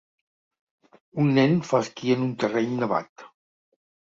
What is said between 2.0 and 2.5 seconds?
en un